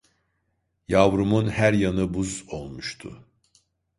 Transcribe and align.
Yavrumun 0.87 1.47
her 1.49 1.73
yanı 1.73 2.13
buz 2.13 2.43
olmuştu. 2.47 3.25